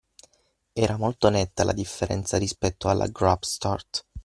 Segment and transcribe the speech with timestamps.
[0.73, 4.07] Era molto netta la differenza rispetto alla grap start